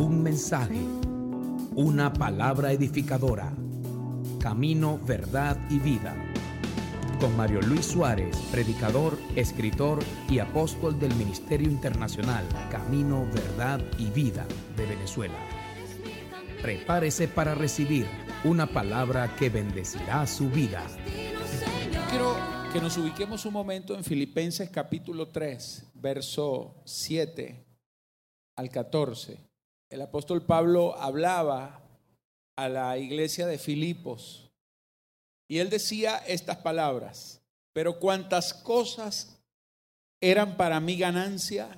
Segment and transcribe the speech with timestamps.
[0.00, 0.80] Un mensaje,
[1.76, 3.52] una palabra edificadora.
[4.40, 6.16] Camino, verdad y vida.
[7.20, 9.98] Con Mario Luis Suárez, predicador, escritor
[10.30, 15.38] y apóstol del Ministerio Internacional Camino, Verdad y Vida de Venezuela.
[16.62, 18.06] Prepárese para recibir
[18.42, 20.82] una palabra que bendecirá su vida.
[22.08, 22.36] Quiero
[22.72, 27.66] que nos ubiquemos un momento en Filipenses capítulo 3, verso 7
[28.56, 29.49] al 14.
[29.90, 31.82] El apóstol Pablo hablaba
[32.56, 34.50] a la iglesia de Filipos
[35.48, 39.42] y él decía estas palabras, pero cuantas cosas
[40.20, 41.76] eran para mi ganancia,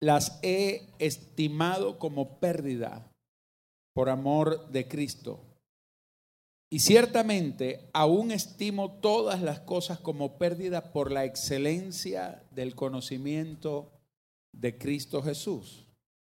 [0.00, 3.10] las he estimado como pérdida
[3.94, 5.40] por amor de Cristo.
[6.68, 13.92] Y ciertamente aún estimo todas las cosas como pérdida por la excelencia del conocimiento
[14.52, 15.85] de Cristo Jesús,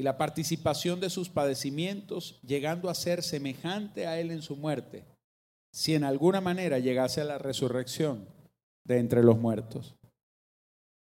[0.00, 5.04] y la participación de sus padecimientos, llegando a ser semejante a él en su muerte,
[5.74, 8.26] si en alguna manera llegase a la resurrección
[8.82, 9.96] de entre los muertos.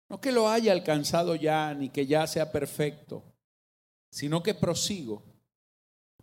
[0.08, 3.22] No que lo haya alcanzado ya, ni que ya sea perfecto,
[4.10, 5.22] sino que prosigo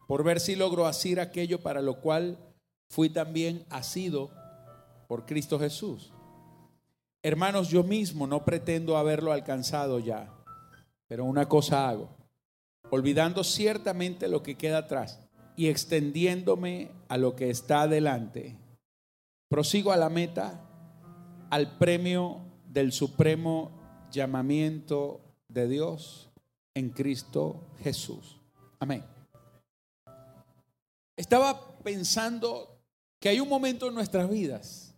[0.07, 2.39] por ver si logro asir aquello para lo cual
[2.89, 4.31] fui también asido
[5.07, 6.11] por Cristo Jesús.
[7.21, 10.33] Hermanos, yo mismo no pretendo haberlo alcanzado ya,
[11.07, 12.22] pero una cosa hago,
[12.93, 15.19] olvidando ciertamente lo que queda atrás
[15.55, 18.55] y extendiéndome a lo que está adelante,
[19.49, 20.69] prosigo a la meta,
[21.49, 23.71] al premio del supremo
[24.11, 26.29] llamamiento de Dios
[26.75, 28.39] en Cristo Jesús.
[28.79, 29.03] Amén.
[31.17, 32.79] Estaba pensando
[33.19, 34.93] que hay un momento en nuestras vidas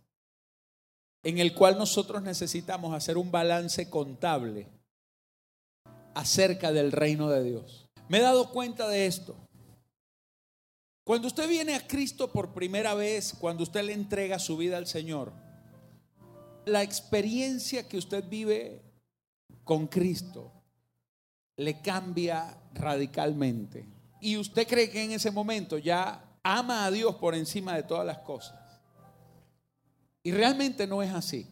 [1.22, 4.68] en el cual nosotros necesitamos hacer un balance contable
[6.14, 7.85] acerca del reino de Dios.
[8.08, 9.36] Me he dado cuenta de esto.
[11.04, 14.86] Cuando usted viene a Cristo por primera vez, cuando usted le entrega su vida al
[14.86, 15.32] Señor,
[16.64, 18.82] la experiencia que usted vive
[19.62, 20.52] con Cristo
[21.56, 23.88] le cambia radicalmente.
[24.20, 28.04] Y usted cree que en ese momento ya ama a Dios por encima de todas
[28.04, 28.58] las cosas.
[30.22, 31.46] Y realmente no es así.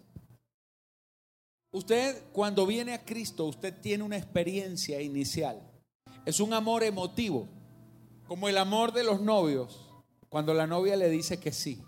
[1.70, 5.60] Usted cuando viene a Cristo, usted tiene una experiencia inicial.
[6.27, 7.49] Es un amor emotivo,
[8.27, 9.87] como el amor de los novios,
[10.31, 11.83] cuando la novia le dice que sí.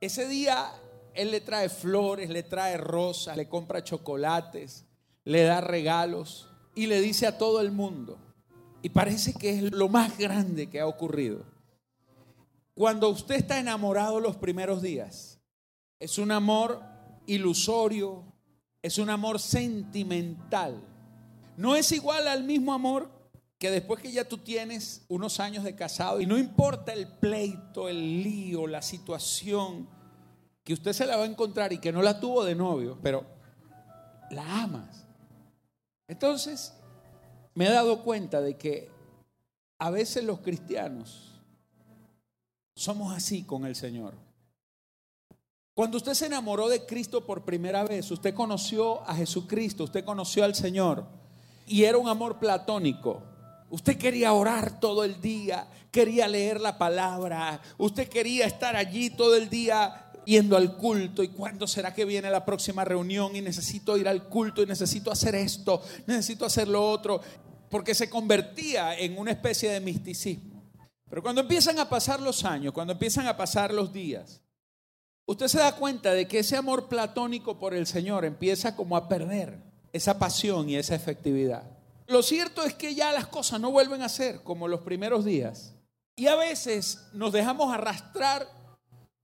[0.00, 0.72] Ese día
[1.14, 4.86] él le trae flores, le trae rosas, le compra chocolates,
[5.24, 8.18] le da regalos y le dice a todo el mundo.
[8.82, 11.44] Y parece que es lo más grande que ha ocurrido.
[12.74, 15.38] Cuando usted está enamorado los primeros días,
[15.98, 16.82] es un amor
[17.26, 18.24] ilusorio,
[18.80, 20.82] es un amor sentimental.
[21.58, 23.19] No es igual al mismo amor
[23.60, 27.90] que después que ya tú tienes unos años de casado y no importa el pleito,
[27.90, 29.86] el lío, la situación,
[30.64, 33.26] que usted se la va a encontrar y que no la tuvo de novio, pero
[34.30, 35.06] la amas.
[36.08, 36.72] Entonces,
[37.54, 38.90] me he dado cuenta de que
[39.78, 41.38] a veces los cristianos
[42.74, 44.14] somos así con el Señor.
[45.74, 50.44] Cuando usted se enamoró de Cristo por primera vez, usted conoció a Jesucristo, usted conoció
[50.44, 51.06] al Señor
[51.66, 53.29] y era un amor platónico.
[53.70, 59.36] Usted quería orar todo el día, quería leer la palabra, usted quería estar allí todo
[59.36, 63.96] el día yendo al culto y cuándo será que viene la próxima reunión y necesito
[63.96, 67.20] ir al culto y necesito hacer esto, necesito hacer lo otro,
[67.68, 70.64] porque se convertía en una especie de misticismo.
[71.08, 74.40] Pero cuando empiezan a pasar los años, cuando empiezan a pasar los días,
[75.26, 79.08] usted se da cuenta de que ese amor platónico por el Señor empieza como a
[79.08, 79.62] perder
[79.92, 81.79] esa pasión y esa efectividad.
[82.10, 85.74] Lo cierto es que ya las cosas no vuelven a ser como los primeros días.
[86.16, 88.48] Y a veces nos dejamos arrastrar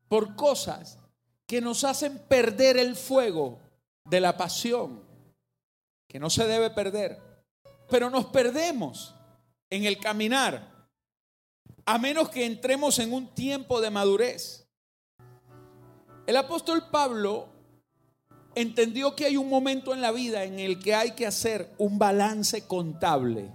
[0.09, 0.99] por cosas
[1.47, 3.61] que nos hacen perder el fuego
[4.05, 5.05] de la pasión,
[6.09, 7.21] que no se debe perder.
[7.91, 9.15] Pero nos perdemos
[9.69, 10.89] en el caminar,
[11.85, 14.67] a menos que entremos en un tiempo de madurez
[16.27, 17.49] el apóstol Pablo
[18.57, 21.99] entendió que hay un momento en la vida en el que hay que hacer un
[21.99, 23.53] balance contable,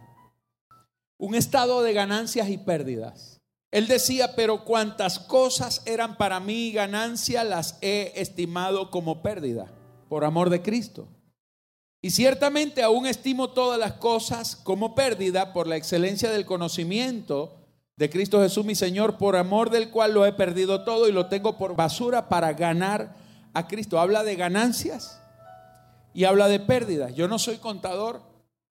[1.18, 3.42] un estado de ganancias y pérdidas.
[3.72, 9.72] Él decía, pero cuantas cosas eran para mí ganancia, las he estimado como pérdida,
[10.08, 11.08] por amor de Cristo.
[12.04, 17.58] Y ciertamente aún estimo todas las cosas como pérdida por la excelencia del conocimiento
[17.96, 21.28] de Cristo Jesús mi Señor, por amor del cual lo he perdido todo y lo
[21.28, 23.21] tengo por basura para ganar
[23.54, 24.00] a Cristo.
[24.00, 25.22] Habla de ganancias
[26.14, 27.14] y habla de pérdidas.
[27.16, 28.22] Yo no soy contador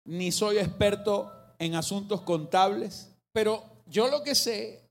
[0.04, 4.88] ni soy experto en asuntos contables, pero yo lo que sé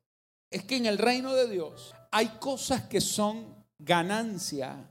[0.49, 4.89] es que en el reino de Dios hay cosas que son ganancia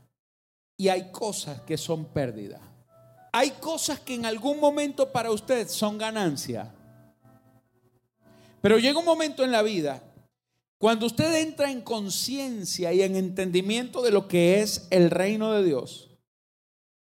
[0.76, 2.60] y hay cosas que son pérdida.
[3.32, 6.74] Hay cosas que en algún momento para usted son ganancia.
[8.60, 10.02] Pero llega un momento en la vida
[10.80, 15.62] cuando usted entra en conciencia y en entendimiento de lo que es el reino de
[15.62, 16.08] Dios.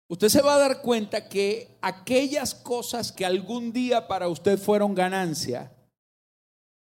[0.08, 4.96] Usted se va a dar cuenta que aquellas cosas que algún día para usted fueron
[4.96, 5.76] ganancia,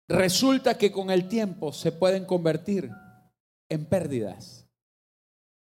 [0.08, 2.90] resulta que con el tiempo se pueden convertir
[3.68, 4.66] en pérdidas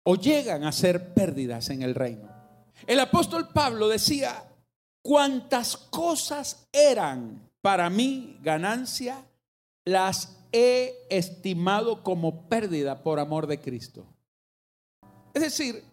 [0.07, 2.31] o llegan a ser pérdidas en el reino.
[2.87, 4.43] El apóstol Pablo decía,
[5.03, 9.23] cuantas cosas eran para mí ganancia,
[9.85, 14.07] las he estimado como pérdida por amor de Cristo.
[15.33, 15.83] Es decir,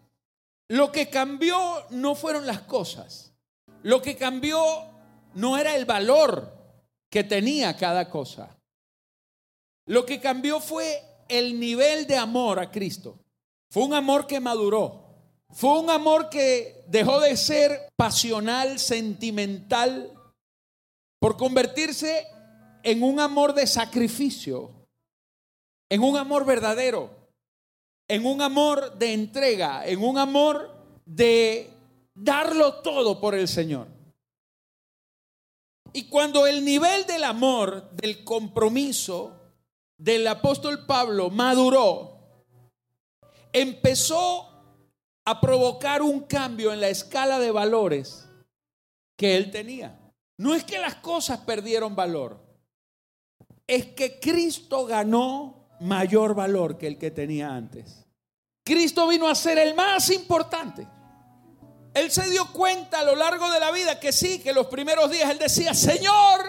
[0.69, 1.59] lo que cambió
[1.91, 3.33] no fueron las cosas.
[3.83, 4.63] Lo que cambió
[5.35, 6.57] no era el valor
[7.11, 8.57] que tenía cada cosa.
[9.87, 13.19] Lo que cambió fue el nivel de amor a Cristo.
[13.69, 15.03] Fue un amor que maduró.
[15.51, 20.13] Fue un amor que dejó de ser pasional, sentimental,
[21.19, 22.27] por convertirse
[22.83, 24.71] en un amor de sacrificio,
[25.91, 27.11] en un amor verdadero,
[28.09, 30.71] en un amor de entrega, en un amor
[31.05, 31.71] de
[32.15, 33.89] darlo todo por el Señor.
[35.93, 39.39] Y cuando el nivel del amor, del compromiso
[39.99, 42.47] del apóstol Pablo maduró,
[43.53, 44.49] empezó
[45.25, 48.29] a provocar un cambio en la escala de valores
[49.17, 49.99] que él tenía.
[50.39, 52.41] No es que las cosas perdieron valor,
[53.75, 58.07] es que Cristo ganó mayor valor que el que tenía antes.
[58.63, 60.87] Cristo vino a ser el más importante.
[61.95, 65.11] Él se dio cuenta a lo largo de la vida que sí, que los primeros
[65.11, 66.41] días él decía, Señor,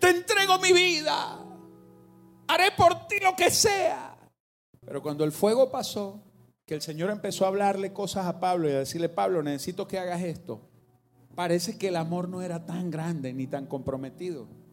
[0.00, 1.44] te entrego mi vida,
[2.48, 4.16] haré por ti lo que sea.
[4.80, 6.22] Pero cuando el fuego pasó,
[6.66, 9.98] que el Señor empezó a hablarle cosas a Pablo y a decirle, Pablo, necesito que
[9.98, 10.68] hagas esto,
[11.34, 14.63] parece que el amor no era tan grande ni tan comprometido.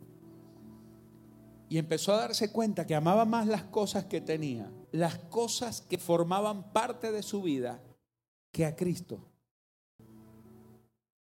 [1.71, 5.97] Y empezó a darse cuenta que amaba más las cosas que tenía, las cosas que
[5.97, 7.81] formaban parte de su vida,
[8.51, 9.21] que a Cristo.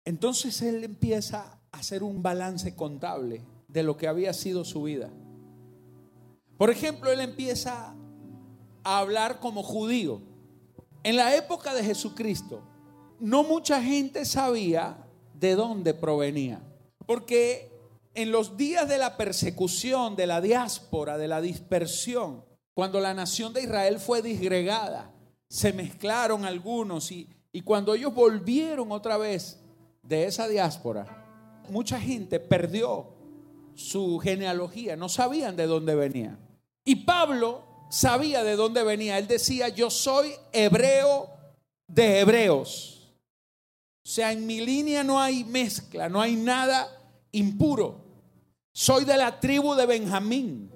[0.04, 5.08] Entonces él empieza a hacer un balance contable de lo que había sido su vida.
[6.58, 7.94] Por ejemplo, él empieza
[8.82, 10.20] a hablar como judío.
[11.04, 12.60] En la época de Jesucristo,
[13.20, 16.60] no mucha gente sabía de dónde provenía.
[17.06, 17.69] Porque
[18.14, 23.52] en los días de la persecución, de la diáspora, de la dispersión, cuando la nación
[23.52, 25.12] de Israel fue disgregada,
[25.48, 27.28] se mezclaron algunos y,
[27.64, 29.58] cuando ellos volvieron otra vez
[30.02, 33.08] de esa diáspora, mucha gente perdió
[33.74, 36.38] su genealogía, no sabían de dónde venía.
[36.84, 39.18] Y Pablo sabía de dónde venía.
[39.18, 41.28] Él decía, yo soy hebreo
[41.86, 43.12] de hebreos.
[44.04, 46.88] O sea, en mi línea no hay mezcla, no hay nada
[47.32, 47.99] impuro.
[48.80, 50.72] Soy de la tribu de Benjamín.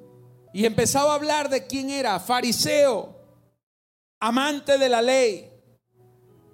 [0.53, 3.17] Y empezaba a hablar de quién era, fariseo,
[4.21, 5.51] amante de la ley,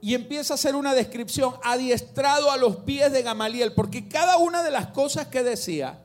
[0.01, 4.63] y empieza a hacer una descripción adiestrado a los pies de Gamaliel, porque cada una
[4.63, 6.05] de las cosas que decía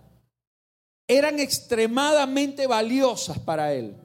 [1.08, 3.96] eran extremadamente valiosas para él.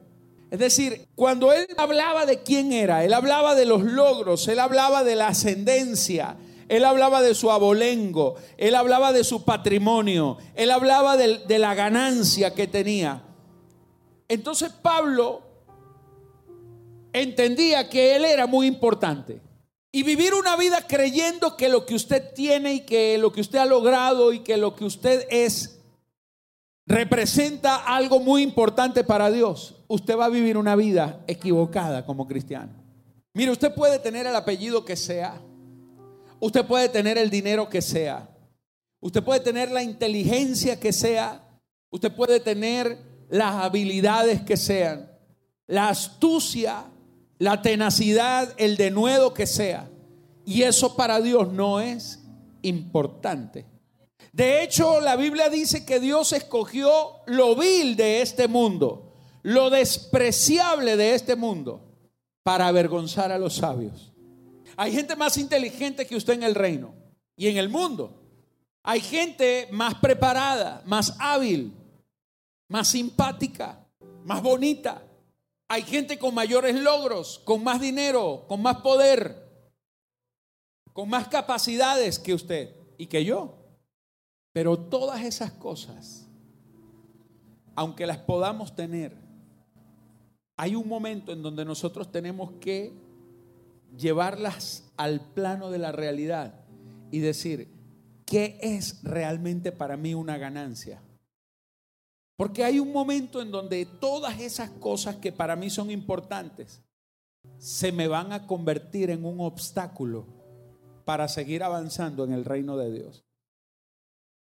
[0.51, 5.03] Es decir, cuando él hablaba de quién era, él hablaba de los logros, él hablaba
[5.03, 6.37] de la ascendencia,
[6.71, 11.75] él hablaba de su abolengo, él hablaba de su patrimonio, él hablaba de, de la
[11.75, 13.23] ganancia que tenía.
[14.29, 15.41] Entonces Pablo
[17.11, 19.41] entendía que él era muy importante.
[19.91, 23.59] Y vivir una vida creyendo que lo que usted tiene y que lo que usted
[23.59, 25.77] ha logrado y que lo que usted es
[26.87, 32.71] representa algo muy importante para Dios, usted va a vivir una vida equivocada como cristiano.
[33.33, 35.41] Mire, usted puede tener el apellido que sea,
[36.41, 38.29] usted puede tener el dinero que sea,
[38.99, 41.41] usted puede tener la inteligencia que sea,
[41.89, 42.97] usted puede tener
[43.29, 45.09] las habilidades que sean,
[45.67, 46.91] la astucia
[47.41, 49.89] la tenacidad, el denuedo que sea.
[50.45, 52.19] Y eso para Dios no es
[52.61, 53.65] importante.
[54.31, 56.91] De hecho, la Biblia dice que Dios escogió
[57.25, 61.81] lo vil de este mundo, lo despreciable de este mundo,
[62.43, 64.10] para avergonzar a los sabios.
[64.77, 66.93] Hay gente más inteligente que usted en el reino
[67.35, 68.21] y en el mundo.
[68.83, 71.73] Hay gente más preparada, más hábil,
[72.67, 73.85] más simpática,
[74.23, 75.03] más bonita.
[75.67, 79.49] Hay gente con mayores logros, con más dinero, con más poder,
[80.93, 83.57] con más capacidades que usted y que yo.
[84.53, 86.27] Pero todas esas cosas,
[87.75, 89.15] aunque las podamos tener,
[90.57, 92.93] hay un momento en donde nosotros tenemos que
[93.97, 96.65] llevarlas al plano de la realidad
[97.11, 97.69] y decir,
[98.25, 101.01] ¿qué es realmente para mí una ganancia?
[102.37, 106.81] Porque hay un momento en donde todas esas cosas que para mí son importantes
[107.57, 110.25] se me van a convertir en un obstáculo
[111.05, 113.23] para seguir avanzando en el reino de Dios.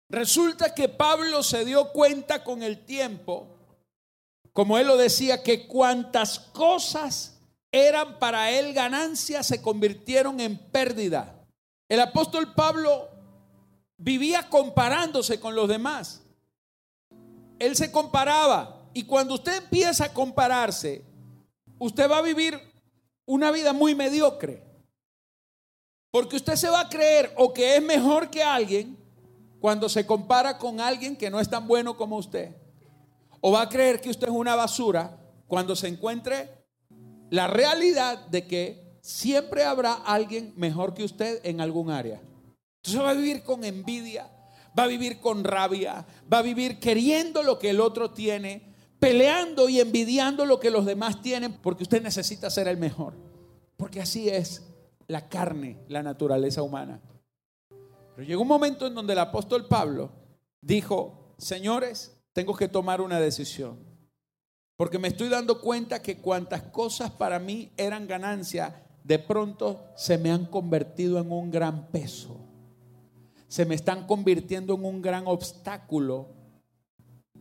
[0.09, 3.49] Resulta que Pablo se dio cuenta con el tiempo,
[4.53, 7.40] como él lo decía, que cuantas cosas
[7.73, 11.45] eran para él ganancia se convirtieron en pérdida.
[11.89, 13.09] El apóstol Pablo
[13.97, 16.23] vivía comparándose con los demás.
[17.59, 21.05] Él se comparaba y cuando usted empieza a compararse,
[21.79, 22.59] usted va a vivir
[23.27, 24.65] una vida muy mediocre.
[26.11, 28.99] Porque usted se va a creer o que es mejor que alguien
[29.61, 32.57] cuando se compara con alguien que no es tan bueno como usted.
[33.41, 36.60] O va a creer que usted es una basura cuando se encuentre
[37.31, 42.21] la realidad de que siempre habrá alguien mejor que usted en algún área.
[42.83, 44.31] Entonces va a vivir con envidia,
[44.79, 49.69] va a vivir con rabia, va a vivir queriendo lo que el otro tiene, peleando
[49.69, 53.15] y envidiando lo que los demás tienen, porque usted necesita ser el mejor.
[53.77, 54.63] Porque así es
[55.07, 57.01] la carne, la naturaleza humana.
[58.15, 60.11] Pero llegó un momento en donde el apóstol Pablo
[60.61, 63.90] dijo, señores, tengo que tomar una decisión.
[64.81, 70.17] Porque me estoy dando cuenta que cuantas cosas para mí eran ganancia, de pronto se
[70.17, 72.41] me han convertido en un gran peso.
[73.47, 76.31] Se me están convirtiendo en un gran obstáculo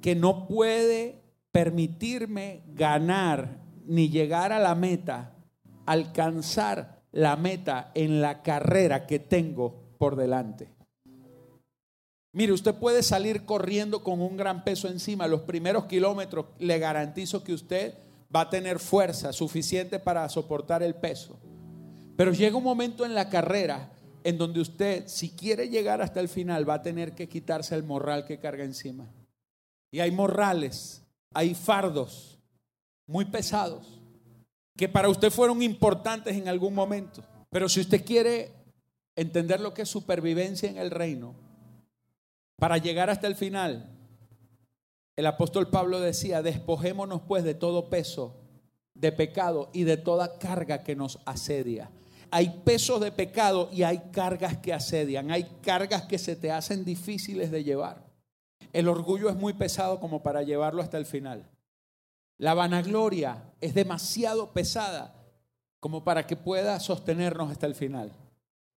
[0.01, 5.37] que no puede permitirme ganar ni llegar a la meta,
[5.85, 10.73] alcanzar la meta en la carrera que tengo por delante.
[12.31, 15.27] Mire, usted puede salir corriendo con un gran peso encima.
[15.27, 17.95] Los primeros kilómetros le garantizo que usted
[18.33, 21.39] va a tener fuerza suficiente para soportar el peso.
[22.15, 23.91] Pero llega un momento en la carrera
[24.23, 27.83] en donde usted, si quiere llegar hasta el final, va a tener que quitarse el
[27.83, 29.11] morral que carga encima.
[29.91, 31.01] Y hay morrales,
[31.33, 32.37] hay fardos
[33.07, 33.99] muy pesados
[34.77, 37.23] que para usted fueron importantes en algún momento.
[37.49, 38.51] Pero si usted quiere
[39.15, 41.48] entender lo que es supervivencia en el reino,
[42.59, 43.89] para llegar hasta el final,
[45.15, 48.39] el apóstol Pablo decía, despojémonos pues de todo peso
[48.99, 51.89] de pecado y de toda carga que nos asedia.
[52.31, 56.85] Hay pesos de pecado y hay cargas que asedian, hay cargas que se te hacen
[56.85, 58.03] difíciles de llevar.
[58.71, 61.49] El orgullo es muy pesado como para llevarlo hasta el final.
[62.37, 65.15] La vanagloria es demasiado pesada
[65.79, 68.11] como para que pueda sostenernos hasta el final.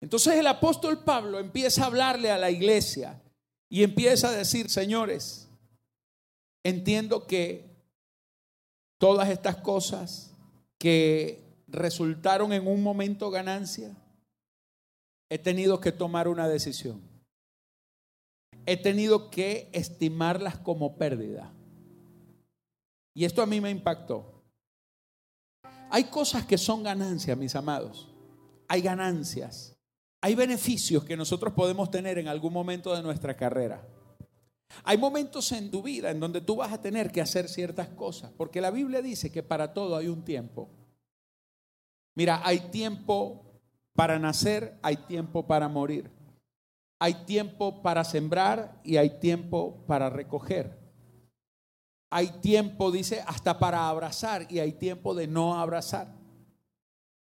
[0.00, 3.20] Entonces el apóstol Pablo empieza a hablarle a la iglesia
[3.72, 5.48] y empieza a decir, señores,
[6.62, 7.70] entiendo que
[8.98, 10.34] todas estas cosas
[10.76, 13.96] que resultaron en un momento ganancia,
[15.30, 17.00] he tenido que tomar una decisión.
[18.66, 21.50] He tenido que estimarlas como pérdida.
[23.14, 24.44] Y esto a mí me impactó.
[25.88, 28.06] Hay cosas que son ganancias, mis amados.
[28.68, 29.78] Hay ganancias.
[30.24, 33.84] Hay beneficios que nosotros podemos tener en algún momento de nuestra carrera.
[34.84, 38.30] Hay momentos en tu vida en donde tú vas a tener que hacer ciertas cosas,
[38.36, 40.70] porque la Biblia dice que para todo hay un tiempo.
[42.14, 43.60] Mira, hay tiempo
[43.94, 46.08] para nacer, hay tiempo para morir.
[47.00, 50.78] Hay tiempo para sembrar y hay tiempo para recoger.
[52.10, 56.21] Hay tiempo, dice, hasta para abrazar y hay tiempo de no abrazar.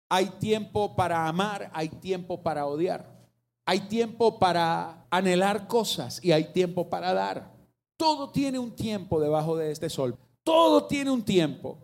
[0.09, 3.19] Hay tiempo para amar, hay tiempo para odiar.
[3.65, 7.53] Hay tiempo para anhelar cosas y hay tiempo para dar.
[7.95, 10.17] Todo tiene un tiempo debajo de este sol.
[10.43, 11.77] Todo tiene un tiempo.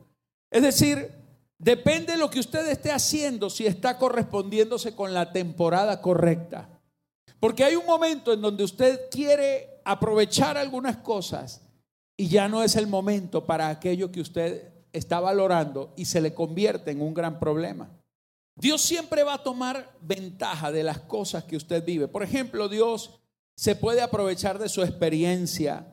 [0.50, 1.12] Es decir,
[1.60, 6.70] depende de lo que usted esté haciendo si está correspondiéndose con la temporada correcta.
[7.40, 11.62] Porque hay un momento en donde usted quiere aprovechar algunas cosas
[12.18, 16.34] y ya no es el momento para aquello que usted está valorando y se le
[16.34, 17.92] convierte en un gran problema.
[18.56, 22.08] Dios siempre va a tomar ventaja de las cosas que usted vive.
[22.08, 23.20] Por ejemplo, Dios
[23.56, 25.88] se puede aprovechar de su experiencia,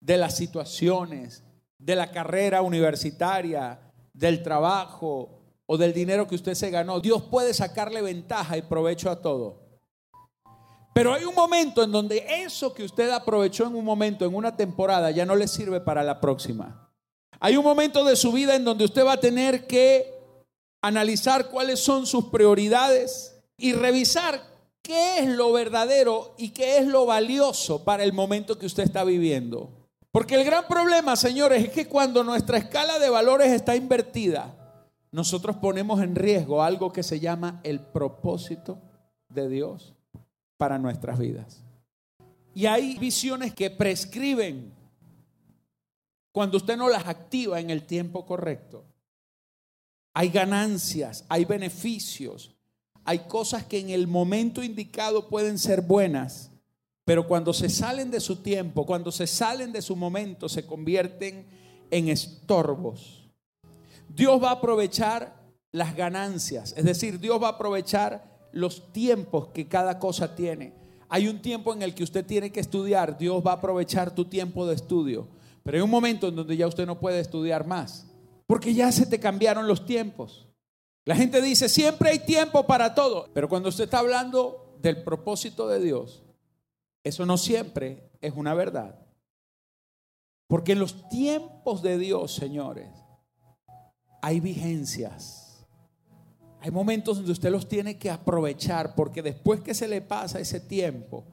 [0.00, 1.44] de las situaciones,
[1.78, 7.00] de la carrera universitaria, del trabajo o del dinero que usted se ganó.
[7.00, 9.66] Dios puede sacarle ventaja y provecho a todo.
[10.94, 14.56] Pero hay un momento en donde eso que usted aprovechó en un momento, en una
[14.56, 16.90] temporada, ya no le sirve para la próxima.
[17.38, 20.15] Hay un momento de su vida en donde usted va a tener que
[20.86, 24.40] analizar cuáles son sus prioridades y revisar
[24.82, 29.02] qué es lo verdadero y qué es lo valioso para el momento que usted está
[29.04, 29.70] viviendo.
[30.12, 34.54] Porque el gran problema, señores, es que cuando nuestra escala de valores está invertida,
[35.10, 38.78] nosotros ponemos en riesgo algo que se llama el propósito
[39.28, 39.94] de Dios
[40.56, 41.62] para nuestras vidas.
[42.54, 44.72] Y hay visiones que prescriben
[46.32, 48.84] cuando usted no las activa en el tiempo correcto.
[50.18, 52.56] Hay ganancias, hay beneficios,
[53.04, 56.50] hay cosas que en el momento indicado pueden ser buenas,
[57.04, 61.44] pero cuando se salen de su tiempo, cuando se salen de su momento, se convierten
[61.90, 63.28] en estorbos.
[64.08, 65.36] Dios va a aprovechar
[65.70, 70.72] las ganancias, es decir, Dios va a aprovechar los tiempos que cada cosa tiene.
[71.10, 74.24] Hay un tiempo en el que usted tiene que estudiar, Dios va a aprovechar tu
[74.24, 75.28] tiempo de estudio,
[75.62, 78.06] pero hay un momento en donde ya usted no puede estudiar más,
[78.46, 80.48] porque ya se te cambiaron los tiempos.
[81.04, 85.68] La gente dice, siempre hay tiempo para todo, pero cuando usted está hablando del propósito
[85.68, 86.24] de Dios,
[87.04, 88.98] eso no siempre es una verdad.
[90.48, 92.88] Porque en los tiempos de Dios, señores,
[94.22, 95.66] hay vigencias.
[96.60, 100.58] Hay momentos donde usted los tiene que aprovechar porque después que se le pasa ese
[100.58, 101.24] tiempo,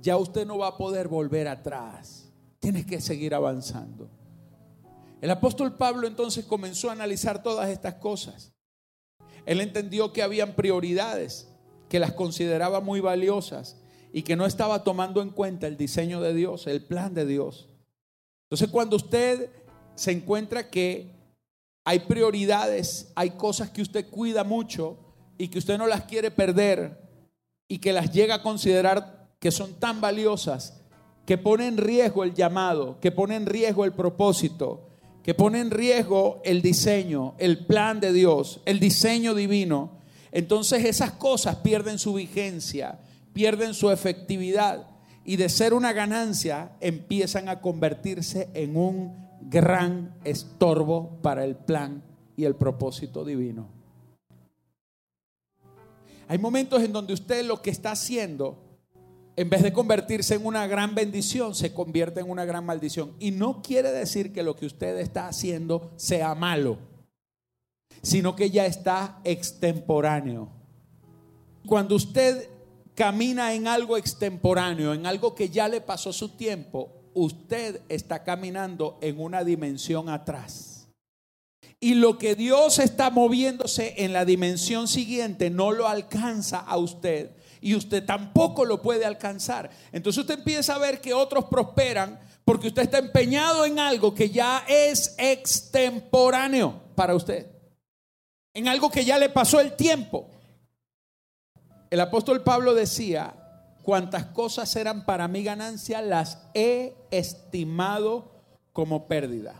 [0.00, 2.32] ya usted no va a poder volver atrás.
[2.58, 4.10] Tiene que seguir avanzando.
[5.20, 8.52] El apóstol Pablo entonces comenzó a analizar todas estas cosas.
[9.44, 11.48] Él entendió que habían prioridades,
[11.88, 13.76] que las consideraba muy valiosas
[14.12, 17.68] y que no estaba tomando en cuenta el diseño de Dios, el plan de Dios.
[18.44, 19.50] Entonces cuando usted
[19.94, 21.10] se encuentra que
[21.84, 24.98] hay prioridades, hay cosas que usted cuida mucho
[25.38, 27.00] y que usted no las quiere perder
[27.68, 30.80] y que las llega a considerar que son tan valiosas,
[31.26, 34.89] que pone en riesgo el llamado, que pone en riesgo el propósito,
[35.22, 39.98] que pone en riesgo el diseño, el plan de Dios, el diseño divino,
[40.32, 42.98] entonces esas cosas pierden su vigencia
[43.32, 44.86] pierden su efectividad
[45.24, 52.02] y de ser una ganancia empiezan a convertirse en un gran estorbo para el plan
[52.36, 53.68] y el propósito divino.
[56.28, 58.58] Hay momentos en donde usted lo que está haciendo,
[59.40, 63.14] en vez de convertirse en una gran bendición, se convierte en una gran maldición.
[63.18, 66.76] Y no quiere decir que lo que usted está haciendo sea malo,
[68.02, 70.50] sino que ya está extemporáneo.
[71.66, 72.50] Cuando usted
[72.94, 78.98] camina en algo extemporáneo, en algo que ya le pasó su tiempo, usted está caminando
[79.00, 80.90] en una dimensión atrás.
[81.80, 87.39] Y lo que Dios está moviéndose en la dimensión siguiente no lo alcanza a usted
[87.60, 89.70] y usted tampoco lo puede alcanzar.
[89.92, 94.30] Entonces usted empieza a ver que otros prosperan porque usted está empeñado en algo que
[94.30, 97.46] ya es extemporáneo para usted.
[98.54, 100.28] En algo que ya le pasó el tiempo.
[101.90, 103.34] El apóstol Pablo decía,
[103.82, 108.32] cuantas cosas eran para mi ganancia, las he estimado
[108.72, 109.54] como pérdida.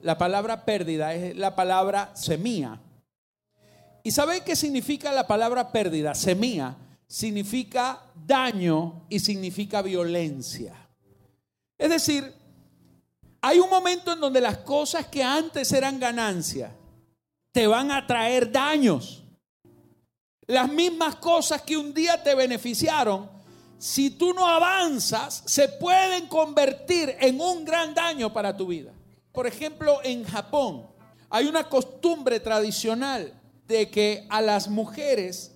[0.00, 2.80] La palabra pérdida es la palabra semía.
[4.02, 6.14] ¿Y sabe qué significa la palabra pérdida?
[6.14, 10.74] Semía significa daño y significa violencia.
[11.78, 12.32] Es decir,
[13.40, 16.74] hay un momento en donde las cosas que antes eran ganancia
[17.52, 19.22] te van a traer daños.
[20.46, 23.30] Las mismas cosas que un día te beneficiaron,
[23.78, 28.92] si tú no avanzas, se pueden convertir en un gran daño para tu vida.
[29.30, 30.86] Por ejemplo, en Japón
[31.28, 33.32] hay una costumbre tradicional
[33.66, 35.53] de que a las mujeres,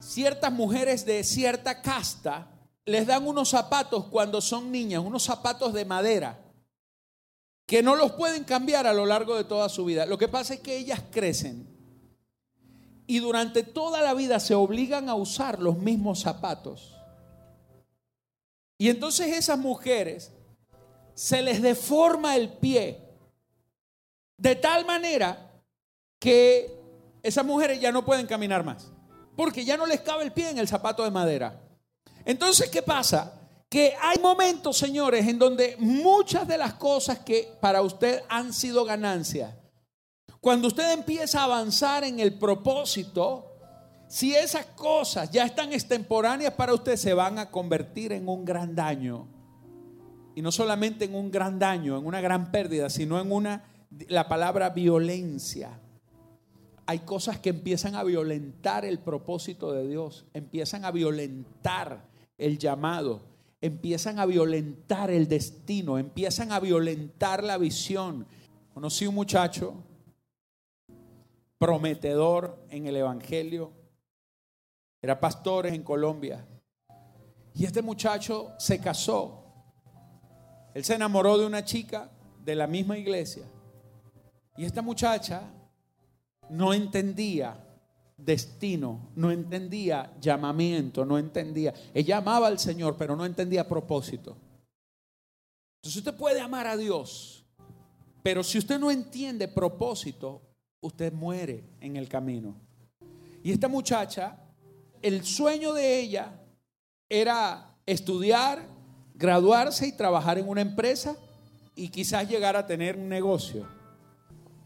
[0.00, 2.48] ciertas mujeres de cierta casta,
[2.84, 6.38] les dan unos zapatos cuando son niñas, unos zapatos de madera,
[7.66, 10.06] que no los pueden cambiar a lo largo de toda su vida.
[10.06, 11.68] Lo que pasa es que ellas crecen
[13.06, 16.94] y durante toda la vida se obligan a usar los mismos zapatos.
[18.78, 20.32] Y entonces esas mujeres
[21.14, 23.08] se les deforma el pie
[24.36, 25.50] de tal manera
[26.20, 26.78] que
[27.22, 28.92] esas mujeres ya no pueden caminar más,
[29.38, 31.60] porque ya no les cabe el pie en el zapato de madera.
[32.24, 33.40] Entonces, ¿qué pasa?
[33.68, 38.84] Que hay momentos, señores, en donde muchas de las cosas que para usted han sido
[38.84, 39.54] ganancias,
[40.40, 43.44] cuando usted empieza a avanzar en el propósito,
[44.08, 48.74] Si esas cosas ya están extemporáneas para usted, se van a convertir en un gran
[48.74, 49.28] daño.
[50.34, 53.62] Y no solamente en un gran daño, en una gran pérdida, sino en una,
[54.08, 55.78] la palabra violencia.
[56.90, 63.20] Hay cosas que empiezan a violentar el propósito de Dios, empiezan a violentar el llamado,
[63.60, 68.26] empiezan a violentar el destino, empiezan a violentar la visión.
[68.72, 69.74] Conocí un muchacho
[71.58, 73.70] prometedor en el Evangelio,
[75.02, 76.48] era pastor en Colombia.
[77.52, 79.44] Y este muchacho se casó.
[80.72, 82.10] Él se enamoró de una chica
[82.42, 83.44] de la misma iglesia.
[84.56, 85.52] Y esta muchacha
[86.50, 87.64] no entendía
[88.16, 91.72] destino, no entendía llamamiento, no entendía.
[91.94, 94.36] Ella amaba al Señor, pero no entendía propósito.
[95.76, 97.44] Entonces usted puede amar a Dios,
[98.22, 100.42] pero si usted no entiende propósito,
[100.80, 102.56] usted muere en el camino.
[103.42, 104.36] Y esta muchacha
[105.02, 106.32] el sueño de ella
[107.08, 108.66] era estudiar,
[109.14, 111.16] graduarse y trabajar en una empresa
[111.74, 113.77] y quizás llegar a tener un negocio.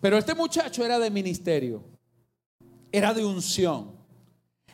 [0.02, 1.84] Pero este muchacho era de ministerio,
[2.90, 3.92] era de unción.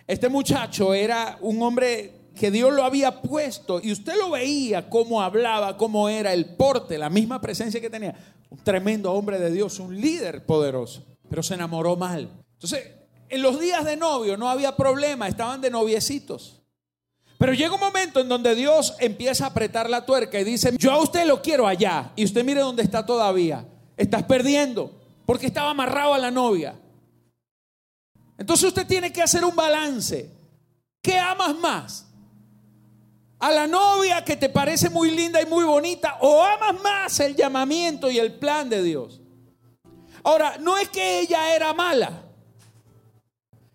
[0.06, 5.20] Este muchacho era un hombre que Dios lo había puesto y usted lo veía cómo
[5.20, 8.14] hablaba, cómo era el porte, la misma presencia que tenía.
[8.48, 12.30] Un tremendo hombre de Dios, un líder poderoso, pero se enamoró mal.
[12.54, 12.90] Entonces,
[13.28, 16.62] en los días de novio no había problema, estaban de noviecitos.
[17.36, 20.90] Pero llega un momento en donde Dios empieza a apretar la tuerca y dice, yo
[20.90, 22.12] a usted lo quiero allá.
[22.16, 23.66] Y usted mire dónde está todavía.
[23.94, 24.97] Estás perdiendo
[25.28, 26.74] porque estaba amarrado a la novia.
[28.38, 30.34] Entonces usted tiene que hacer un balance.
[31.02, 32.06] ¿Qué amas más?
[33.38, 36.16] ¿A la novia que te parece muy linda y muy bonita?
[36.22, 39.20] ¿O amas más el llamamiento y el plan de Dios?
[40.24, 42.24] Ahora, no es que ella era mala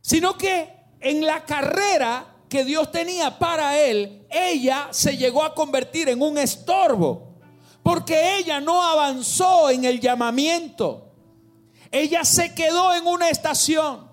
[0.03, 6.09] sino que en la carrera que Dios tenía para él, ella se llegó a convertir
[6.09, 7.39] en un estorbo,
[7.81, 11.02] porque ella no avanzó en el llamamiento.
[11.93, 14.09] Ella se quedó en una estación.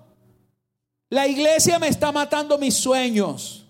[1.09, 3.65] La iglesia me está matando mis sueños.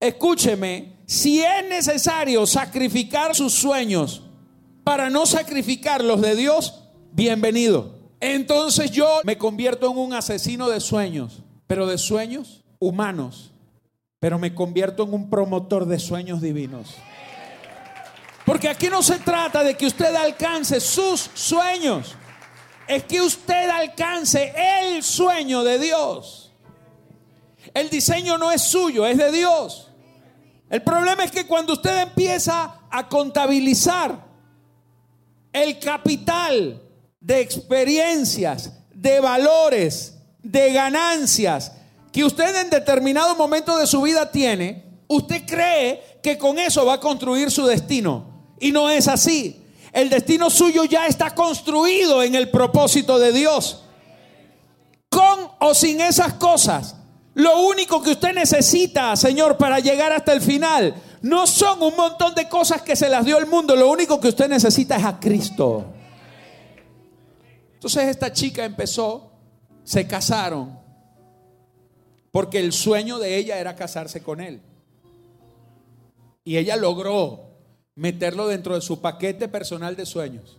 [0.00, 4.22] Escúcheme, si es necesario sacrificar sus sueños
[4.82, 7.98] para no sacrificar los de Dios, bienvenido.
[8.18, 13.52] Entonces yo me convierto en un asesino de sueños, pero de sueños humanos,
[14.20, 16.94] pero me convierto en un promotor de sueños divinos.
[18.46, 22.16] Porque aquí no se trata de que usted alcance sus sueños,
[22.88, 26.52] es que usted alcance el sueño de Dios.
[27.74, 29.90] El diseño no es suyo, es de Dios.
[30.70, 34.26] El problema es que cuando usted empieza a contabilizar
[35.52, 36.82] el capital
[37.20, 41.72] de experiencias, de valores, de ganancias
[42.10, 46.94] que usted en determinado momento de su vida tiene, usted cree que con eso va
[46.94, 48.54] a construir su destino.
[48.58, 49.62] Y no es así.
[49.98, 53.82] El destino suyo ya está construido en el propósito de Dios.
[55.08, 56.94] Con o sin esas cosas.
[57.34, 62.32] Lo único que usted necesita, Señor, para llegar hasta el final, no son un montón
[62.36, 63.74] de cosas que se las dio el mundo.
[63.74, 65.86] Lo único que usted necesita es a Cristo.
[67.74, 69.32] Entonces esta chica empezó,
[69.82, 70.78] se casaron,
[72.30, 74.62] porque el sueño de ella era casarse con él.
[76.44, 77.47] Y ella logró
[77.98, 80.56] meterlo dentro de su paquete personal de sueños.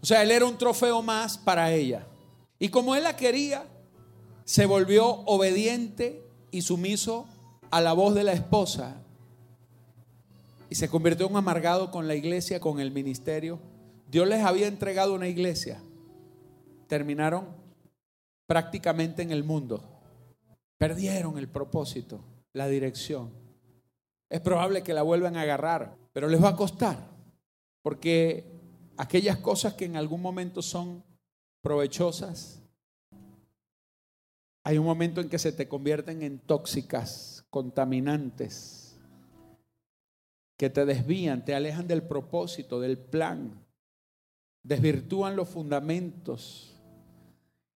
[0.00, 2.06] O sea, él era un trofeo más para ella.
[2.58, 3.64] Y como él la quería,
[4.44, 7.26] se volvió obediente y sumiso
[7.70, 9.02] a la voz de la esposa.
[10.70, 13.58] Y se convirtió en amargado con la iglesia, con el ministerio
[14.14, 15.82] Dios les había entregado una iglesia.
[16.86, 17.46] Terminaron
[18.46, 19.82] prácticamente en el mundo.
[20.78, 22.20] Perdieron el propósito,
[22.52, 23.32] la dirección.
[24.28, 27.10] Es probable que la vuelvan a agarrar, pero les va a costar.
[27.82, 28.44] Porque
[28.96, 31.04] aquellas cosas que en algún momento son
[31.60, 32.62] provechosas,
[34.62, 38.98] hay un momento en que se te convierten en tóxicas, contaminantes,
[40.56, 43.64] que te desvían, te alejan del propósito, del plan
[44.64, 46.74] desvirtúan los fundamentos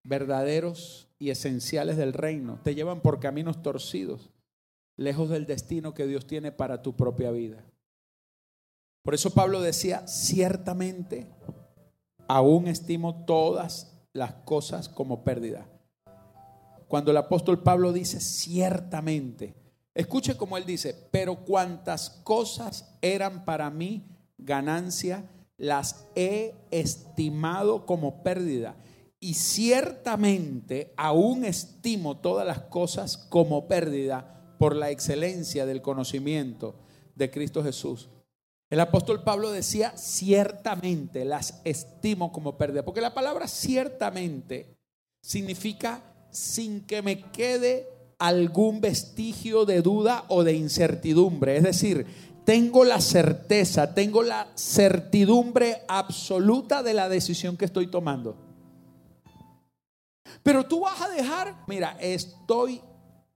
[0.03, 4.31] verdaderos y esenciales del reino, te llevan por caminos torcidos,
[4.97, 7.63] lejos del destino que Dios tiene para tu propia vida.
[9.03, 11.27] Por eso Pablo decía, ciertamente,
[12.27, 15.65] aún estimo todas las cosas como pérdida.
[16.87, 19.55] Cuando el apóstol Pablo dice, ciertamente,
[19.93, 28.23] escuche como él dice, pero cuantas cosas eran para mí ganancia, las he estimado como
[28.23, 28.75] pérdida
[29.19, 36.75] y ciertamente aún estimo todas las cosas como pérdida por la excelencia del conocimiento
[37.15, 38.09] de Cristo Jesús.
[38.69, 44.77] El apóstol Pablo decía, ciertamente las estimo como pérdida, porque la palabra ciertamente
[45.21, 47.87] significa sin que me quede
[48.19, 51.57] algún vestigio de duda o de incertidumbre.
[51.57, 52.05] Es decir,
[52.43, 58.35] tengo la certeza, tengo la certidumbre absoluta de la decisión que estoy tomando.
[60.43, 62.81] Pero tú vas a dejar, mira, estoy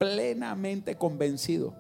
[0.02, 1.76] plenamente convencido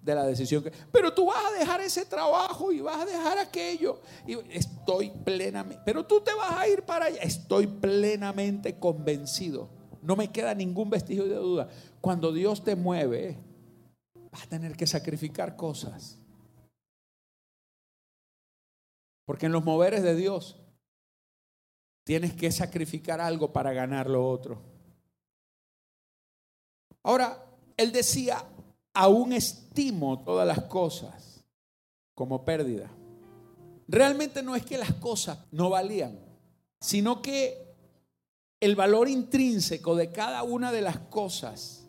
[0.00, 0.72] de la decisión que...
[0.90, 4.00] Pero tú vas a dejar ese trabajo y vas a dejar aquello.
[4.26, 5.82] Y estoy plenamente...
[5.84, 7.20] Pero tú te vas a ir para allá.
[7.20, 9.68] Estoy plenamente convencido.
[10.00, 11.68] No me queda ningún vestigio de duda.
[12.00, 13.36] Cuando Dios te mueve,
[14.32, 16.18] vas a tener que sacrificar cosas.
[19.26, 20.58] Porque en los moveres de Dios
[22.06, 24.73] tienes que sacrificar algo para ganar lo otro.
[27.04, 28.44] Ahora, él decía,
[28.92, 31.44] aún estimo todas las cosas
[32.14, 32.90] como pérdida.
[33.86, 36.18] Realmente no es que las cosas no valían,
[36.80, 37.64] sino que
[38.60, 41.86] el valor intrínseco de cada una de las cosas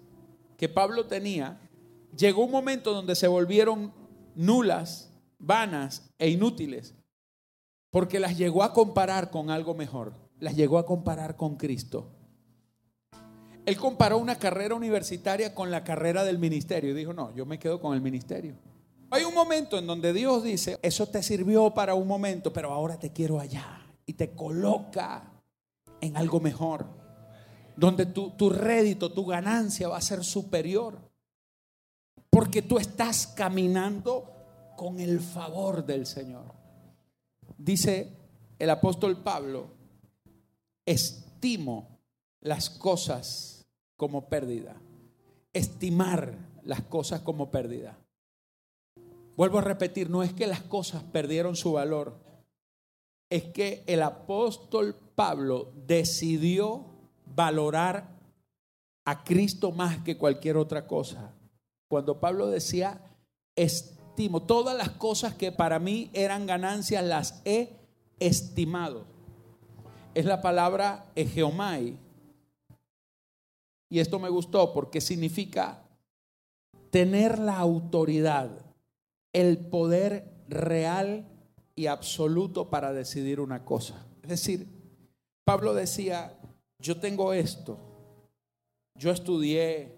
[0.57, 1.59] que Pablo tenía,
[2.17, 3.93] llegó un momento donde se volvieron
[4.35, 6.93] nulas, vanas e inútiles,
[7.89, 12.14] porque las llegó a comparar con algo mejor, las llegó a comparar con Cristo.
[13.65, 17.57] Él comparó una carrera universitaria con la carrera del ministerio y dijo, no, yo me
[17.57, 18.55] quedo con el ministerio.
[19.09, 22.99] Hay un momento en donde Dios dice, eso te sirvió para un momento, pero ahora
[22.99, 25.31] te quiero allá y te coloca
[26.01, 26.85] en algo mejor,
[27.75, 30.99] donde tu, tu rédito, tu ganancia va a ser superior,
[32.29, 34.31] porque tú estás caminando
[34.75, 36.53] con el favor del Señor.
[37.57, 38.11] Dice
[38.59, 39.69] el apóstol Pablo,
[40.85, 41.99] estimo
[42.41, 43.54] las cosas
[43.97, 44.75] como pérdida,
[45.53, 47.97] estimar las cosas como pérdida.
[49.35, 52.17] Vuelvo a repetir, no es que las cosas perdieron su valor,
[53.29, 56.85] es que el apóstol Pablo decidió
[57.25, 58.15] valorar
[59.05, 61.33] a Cristo más que cualquier otra cosa.
[61.87, 63.01] Cuando Pablo decía,
[63.55, 67.75] estimo, todas las cosas que para mí eran ganancias las he
[68.19, 69.05] estimado.
[70.13, 71.97] Es la palabra egeomai.
[73.89, 75.83] Y esto me gustó porque significa
[76.89, 78.65] tener la autoridad,
[79.33, 81.27] el poder real
[81.75, 84.05] y absoluto para decidir una cosa.
[84.23, 84.67] Es decir,
[85.45, 86.39] Pablo decía,
[86.79, 87.77] yo tengo esto,
[88.97, 89.93] yo estudié,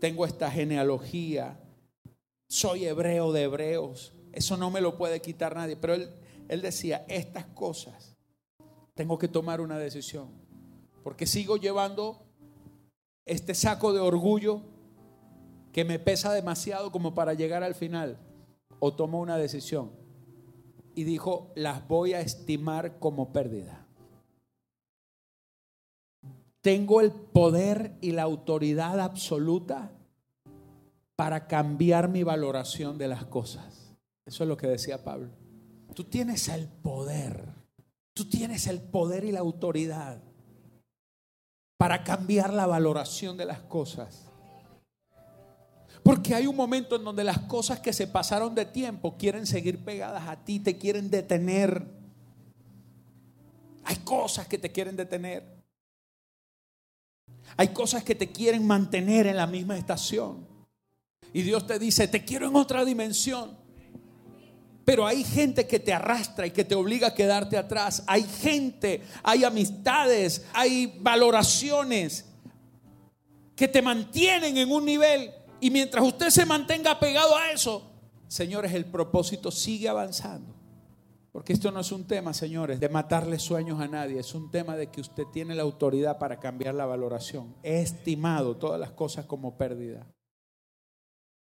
[0.00, 1.60] tengo esta genealogía,
[2.48, 6.10] soy hebreo de hebreos, eso no me lo puede quitar nadie, pero él,
[6.48, 8.16] él decía, estas cosas,
[8.94, 10.30] tengo que tomar una decisión,
[11.04, 12.25] porque sigo llevando
[13.26, 14.62] este saco de orgullo
[15.72, 18.18] que me pesa demasiado como para llegar al final,
[18.78, 19.90] o tomo una decisión
[20.94, 23.86] y dijo, las voy a estimar como pérdida.
[26.62, 29.92] Tengo el poder y la autoridad absoluta
[31.14, 33.94] para cambiar mi valoración de las cosas.
[34.24, 35.28] Eso es lo que decía Pablo.
[35.94, 37.44] Tú tienes el poder,
[38.14, 40.25] tú tienes el poder y la autoridad
[41.76, 44.26] para cambiar la valoración de las cosas.
[46.02, 49.84] Porque hay un momento en donde las cosas que se pasaron de tiempo quieren seguir
[49.84, 51.84] pegadas a ti, te quieren detener.
[53.84, 55.44] Hay cosas que te quieren detener.
[57.56, 60.46] Hay cosas que te quieren mantener en la misma estación.
[61.32, 63.65] Y Dios te dice, te quiero en otra dimensión.
[64.86, 68.04] Pero hay gente que te arrastra y que te obliga a quedarte atrás.
[68.06, 72.24] Hay gente, hay amistades, hay valoraciones
[73.56, 77.90] que te mantienen en un nivel y mientras usted se mantenga pegado a eso,
[78.28, 80.54] señores, el propósito sigue avanzando.
[81.32, 84.20] Porque esto no es un tema, señores, de matarle sueños a nadie.
[84.20, 87.56] Es un tema de que usted tiene la autoridad para cambiar la valoración.
[87.64, 90.06] He estimado todas las cosas como pérdida.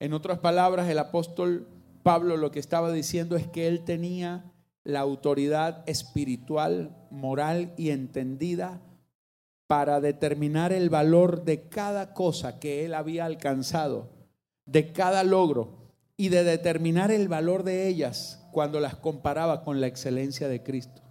[0.01, 1.69] En otras palabras, el apóstol
[2.07, 4.53] Pablo lo que estaba diciendo es que él tenía
[4.85, 8.81] la autoridad espiritual, moral y entendida
[9.67, 14.13] para determinar el valor de cada cosa que él había alcanzado,
[14.67, 19.89] de cada logro y de determinar el valor de ellas cuando las comparaba con la
[19.89, 21.03] excelencia de Cristo.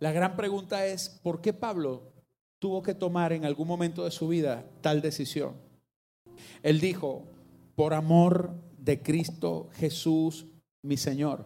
[0.00, 2.14] La gran pregunta es, ¿por qué Pablo
[2.58, 5.60] tuvo que tomar en algún momento de su vida tal decisión?
[6.62, 7.26] Él dijo,
[7.74, 10.46] por amor de Cristo Jesús,
[10.80, 11.44] mi Señor,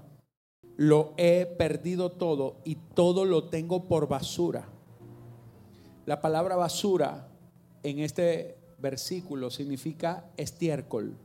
[0.76, 4.68] lo he perdido todo y todo lo tengo por basura.
[6.06, 7.32] La palabra basura
[7.82, 11.18] en este versículo significa estiércol.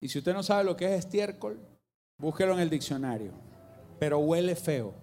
[0.00, 1.60] Y si usted no sabe lo que es estiércol,
[2.18, 3.30] búsquelo en el diccionario.
[4.00, 4.94] Pero huele feo.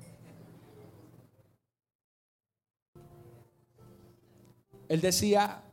[4.90, 5.64] Él decía,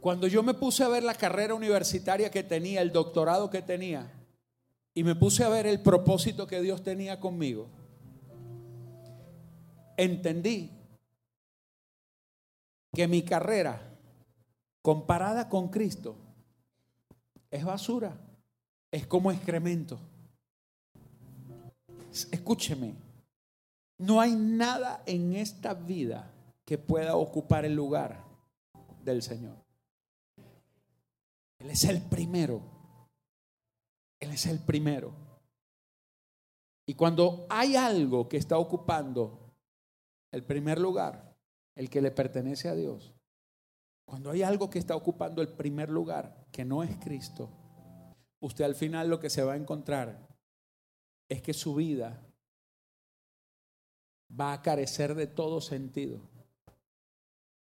[0.00, 4.10] cuando yo me puse a ver la carrera universitaria que tenía, el doctorado que tenía,
[4.94, 7.68] y me puse a ver el propósito que Dios tenía conmigo,
[9.96, 10.70] entendí
[12.92, 13.98] que mi carrera,
[14.82, 16.16] comparada con Cristo,
[17.50, 18.16] es basura,
[18.90, 20.00] es como excremento.
[22.32, 22.94] Escúcheme,
[23.98, 26.32] no hay nada en esta vida
[26.64, 28.24] que pueda ocupar el lugar
[29.04, 29.69] del Señor.
[31.60, 32.60] Él es el primero.
[34.18, 35.14] Él es el primero.
[36.86, 39.54] Y cuando hay algo que está ocupando
[40.32, 41.36] el primer lugar,
[41.76, 43.14] el que le pertenece a Dios,
[44.04, 47.48] cuando hay algo que está ocupando el primer lugar, que no es Cristo,
[48.40, 50.28] usted al final lo que se va a encontrar
[51.28, 52.26] es que su vida
[54.38, 56.28] va a carecer de todo sentido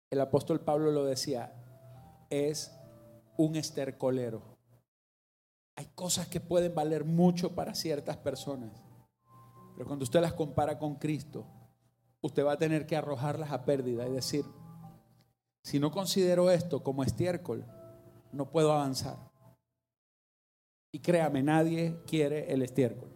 [0.09, 1.53] el apóstol Pablo lo decía,
[2.29, 2.71] es
[3.39, 4.57] un estercolero.
[5.77, 8.73] Hay cosas que pueden valer mucho para ciertas personas,
[9.75, 11.47] pero cuando usted las compara con Cristo,
[12.19, 14.43] usted va a tener que arrojarlas a pérdida y decir,
[15.63, 17.65] si no considero esto como estiércol,
[18.33, 19.17] no puedo avanzar.
[20.91, 23.09] Y créame, nadie quiere el estiércol.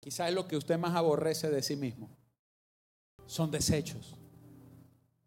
[0.00, 2.10] Quizás es lo que usted más aborrece de sí mismo.
[3.24, 4.18] Son desechos.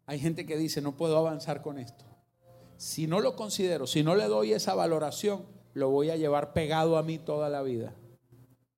[0.04, 2.15] Hay gente que dice, no puedo avanzar con esto.
[2.76, 6.98] Si no lo considero, si no le doy esa valoración, lo voy a llevar pegado
[6.98, 7.94] a mí toda la vida.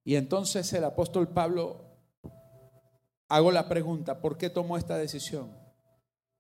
[0.05, 1.85] Y entonces el apóstol Pablo,
[3.29, 5.57] hago la pregunta, ¿por qué tomó esta decisión?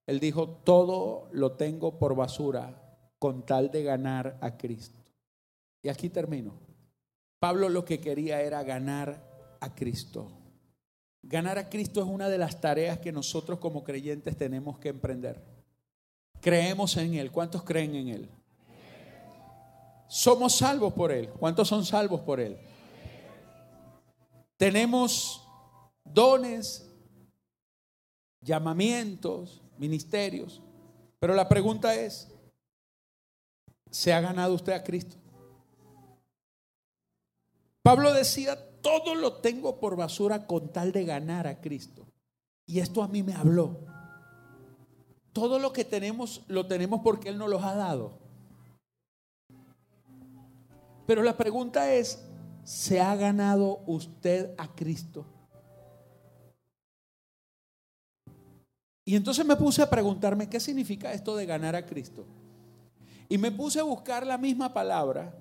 [0.06, 2.82] Él dijo, todo lo tengo por basura
[3.18, 4.98] con tal de ganar a Cristo.
[5.82, 6.54] Y aquí termino.
[7.38, 10.30] Pablo lo que quería era ganar a Cristo.
[11.22, 15.57] Ganar a Cristo es una de las tareas que nosotros como creyentes tenemos que emprender.
[16.40, 17.30] Creemos en Él.
[17.30, 18.30] ¿Cuántos creen en Él?
[20.08, 21.28] Somos salvos por Él.
[21.30, 22.58] ¿Cuántos son salvos por Él?
[24.56, 25.46] Tenemos
[26.04, 26.90] dones,
[28.40, 30.62] llamamientos, ministerios.
[31.20, 32.28] Pero la pregunta es,
[33.90, 35.16] ¿se ha ganado usted a Cristo?
[37.82, 42.06] Pablo decía, todo lo tengo por basura con tal de ganar a Cristo.
[42.66, 43.97] Y esto a mí me habló.
[45.38, 48.18] Todo lo que tenemos lo tenemos porque Él nos los ha dado.
[51.06, 52.24] Pero la pregunta es,
[52.64, 55.24] ¿se ha ganado usted a Cristo?
[59.04, 62.26] Y entonces me puse a preguntarme, ¿qué significa esto de ganar a Cristo?
[63.28, 65.32] Y me puse a buscar la misma palabra,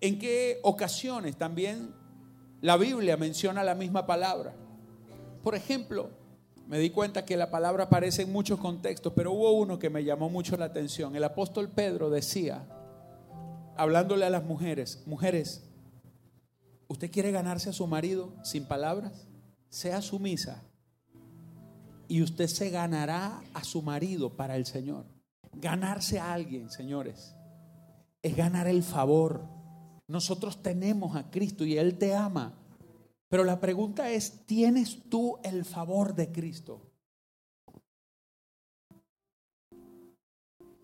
[0.00, 1.92] en qué ocasiones también
[2.60, 4.54] la Biblia menciona la misma palabra.
[5.42, 6.22] Por ejemplo,
[6.66, 10.04] me di cuenta que la palabra aparece en muchos contextos, pero hubo uno que me
[10.04, 11.14] llamó mucho la atención.
[11.14, 12.66] El apóstol Pedro decía,
[13.76, 15.64] hablándole a las mujeres, mujeres,
[16.88, 19.26] ¿usted quiere ganarse a su marido sin palabras?
[19.68, 20.62] Sea sumisa
[22.08, 25.06] y usted se ganará a su marido para el Señor.
[25.52, 27.34] Ganarse a alguien, señores,
[28.22, 29.54] es ganar el favor
[30.06, 32.54] nosotros tenemos a Cristo y Él te ama.
[33.34, 36.92] Pero la pregunta es, ¿tienes tú el favor de Cristo?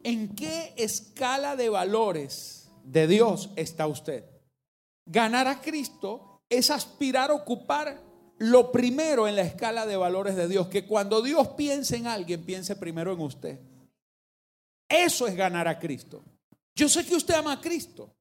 [0.03, 4.25] ¿En qué escala de valores de Dios está usted?
[5.07, 8.03] Ganar a Cristo es aspirar a ocupar
[8.39, 12.45] lo primero en la escala de valores de Dios, que cuando Dios piense en alguien,
[12.45, 13.61] piense primero en usted.
[14.89, 16.25] Eso es ganar a Cristo.
[16.75, 18.13] Yo sé que usted ama a Cristo.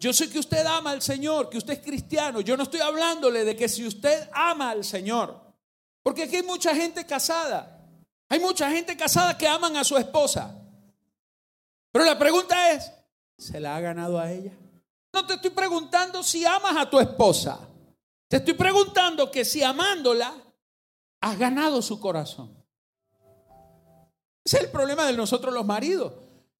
[0.00, 2.40] Yo sé que usted ama al Señor, que usted es cristiano.
[2.40, 5.38] Yo no estoy hablándole de que si usted ama al Señor.
[6.02, 7.86] Porque aquí hay mucha gente casada.
[8.30, 10.56] Hay mucha gente casada que aman a su esposa.
[11.92, 12.90] Pero la pregunta es,
[13.36, 14.52] ¿se la ha ganado a ella?
[15.12, 17.60] No te estoy preguntando si amas a tu esposa.
[18.26, 20.32] Te estoy preguntando que si amándola,
[21.20, 22.56] has ganado su corazón.
[24.42, 26.14] Ese es el problema de nosotros los maridos,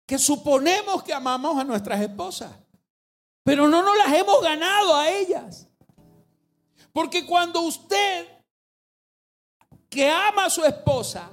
[0.04, 2.52] que suponemos que amamos a nuestras esposas.
[3.44, 5.68] Pero no nos las hemos ganado a ellas.
[6.92, 8.26] Porque cuando usted
[9.88, 11.30] que ama a su esposa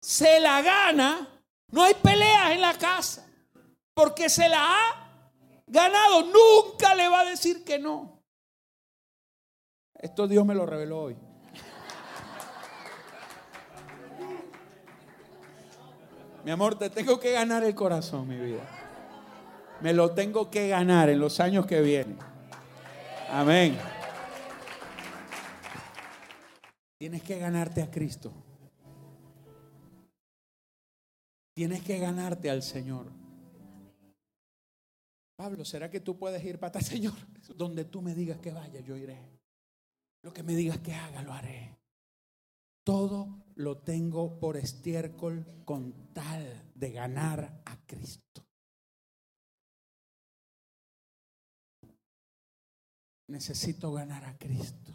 [0.00, 3.26] se la gana, no hay peleas en la casa.
[3.94, 5.08] Porque se la ha
[5.66, 8.22] ganado, nunca le va a decir que no.
[9.94, 11.16] Esto Dios me lo reveló hoy.
[16.44, 18.77] Mi amor, te tengo que ganar el corazón, mi vida.
[19.80, 22.18] Me lo tengo que ganar en los años que vienen.
[23.30, 23.78] Amén.
[26.98, 28.32] Tienes que ganarte a Cristo.
[31.54, 33.12] Tienes que ganarte al Señor.
[35.36, 37.14] Pablo, ¿será que tú puedes ir para atrás, Señor?
[37.54, 39.18] Donde tú me digas que vaya, yo iré.
[40.22, 41.78] Lo que me digas que haga, lo haré.
[42.82, 48.47] Todo lo tengo por estiércol con tal de ganar a Cristo.
[53.28, 54.94] Necesito ganar a Cristo.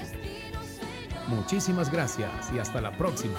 [1.28, 3.38] Muchísimas gracias y hasta la próxima.